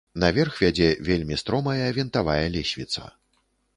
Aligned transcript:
Наверх 0.21 0.55
вядзе 0.63 0.87
вельмі 1.09 1.37
стромая 1.41 1.85
вінтавая 1.99 2.41
лесвіца. 2.57 3.03